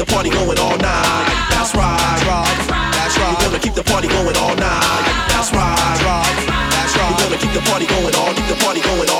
the 0.00 0.06
party 0.06 0.30
going 0.30 0.58
all 0.58 0.78
night. 0.78 1.28
That's 1.50 1.74
right. 1.76 1.98
That's 2.96 3.18
right. 3.18 3.36
We're 3.36 3.50
gonna 3.50 3.58
keep 3.58 3.74
the 3.74 3.84
party 3.84 4.08
going 4.08 4.36
all 4.38 4.56
night. 4.56 5.04
That's 5.28 5.52
right. 5.52 5.76
That's 6.72 6.96
right. 6.96 7.12
We're 7.20 7.28
gonna 7.28 7.36
keep 7.36 7.52
the 7.52 7.60
party 7.68 7.84
going 7.86 8.14
all, 8.16 8.32
keep 8.32 8.46
the 8.48 8.56
party 8.64 8.80
going 8.80 9.10
all. 9.10 9.19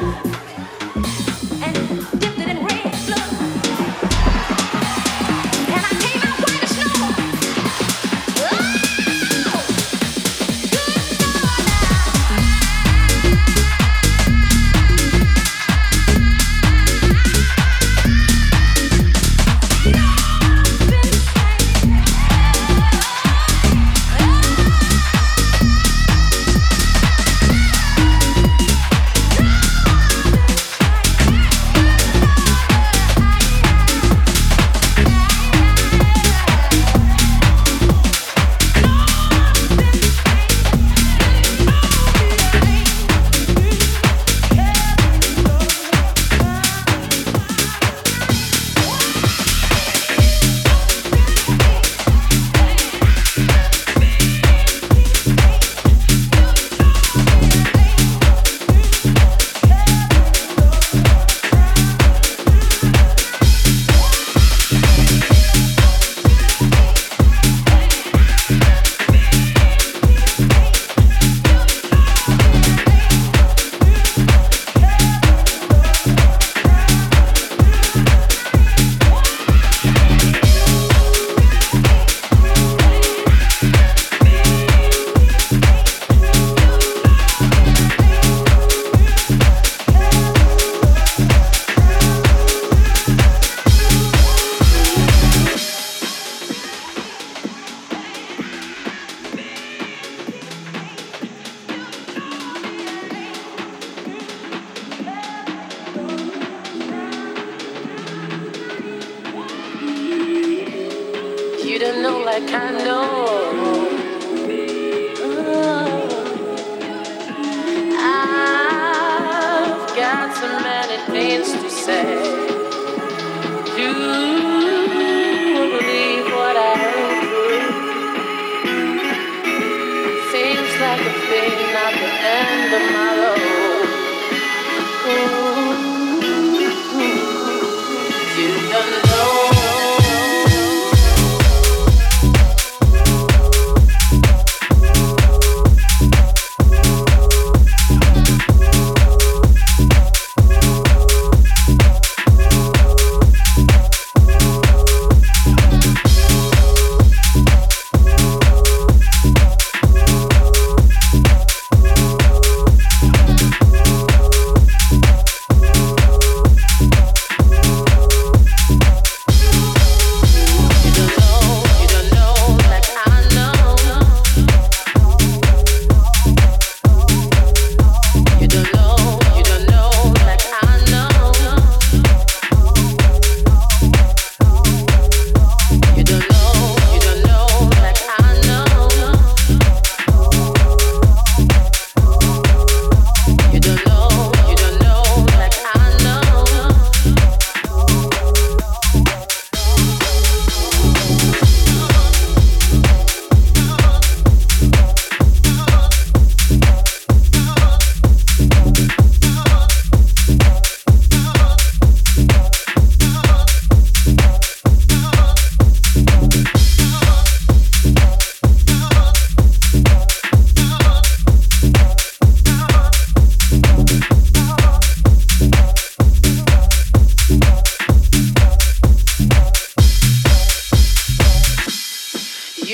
Yeah. 0.00 0.22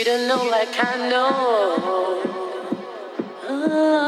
You 0.04 0.10
don't 0.10 0.28
know 0.28 0.44
like 0.50 0.68
I 0.76 1.08
know. 1.08 2.20
Oh. 3.48 4.03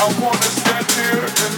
Shit. 0.00 1.57